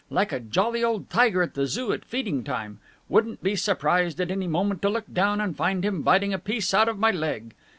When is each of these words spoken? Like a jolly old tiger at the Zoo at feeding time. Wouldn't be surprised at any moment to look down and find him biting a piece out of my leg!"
Like 0.09 0.31
a 0.31 0.39
jolly 0.39 0.83
old 0.83 1.11
tiger 1.11 1.43
at 1.43 1.53
the 1.53 1.67
Zoo 1.67 1.93
at 1.93 2.03
feeding 2.03 2.43
time. 2.43 2.79
Wouldn't 3.07 3.43
be 3.43 3.55
surprised 3.55 4.19
at 4.19 4.31
any 4.31 4.47
moment 4.47 4.81
to 4.81 4.89
look 4.89 5.05
down 5.13 5.39
and 5.39 5.55
find 5.55 5.85
him 5.85 6.01
biting 6.01 6.33
a 6.33 6.39
piece 6.39 6.73
out 6.73 6.89
of 6.89 6.97
my 6.97 7.11
leg!" 7.11 7.53